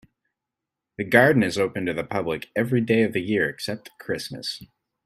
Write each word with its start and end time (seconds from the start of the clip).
The 0.97 1.03
garden 1.03 1.43
is 1.43 1.59
open 1.59 1.85
to 1.85 1.93
the 1.93 2.03
public 2.03 2.49
every 2.55 2.81
day 2.81 3.03
of 3.03 3.13
the 3.13 3.21
year 3.21 3.47
except 3.47 3.91
Christmas. 3.99 4.59